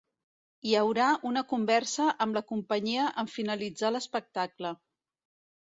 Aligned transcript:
Hi 0.67 0.71
haurà 0.79 1.09
una 1.31 1.43
conversa 1.51 2.07
amb 2.27 2.39
la 2.39 2.43
companyia 2.53 3.05
en 3.25 3.29
finalitzar 3.37 3.93
l'espectacle. 3.95 4.77